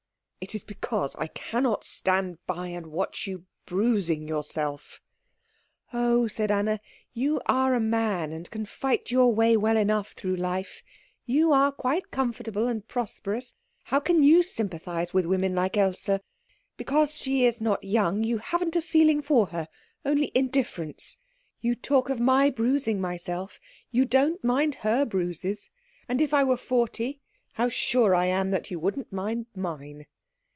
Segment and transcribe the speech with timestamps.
[0.43, 4.99] "It is because I cannot stand by and watch you bruising yourself."
[5.93, 6.79] "Oh," said Anna,
[7.13, 10.81] "you are a man, and can fight your way well enough through life.
[11.27, 13.53] You are quite comfortable and prosperous.
[13.83, 16.09] How can you sympathise with women like Else?
[16.75, 19.67] Because she is not young you haven't a feeling for her
[20.03, 21.17] only indifference.
[21.61, 23.59] You talk of my bruising myself
[23.91, 25.69] you don't mind her bruises.
[26.09, 27.21] And if I were forty,
[27.53, 30.07] how sure I am that you wouldn't mind mine."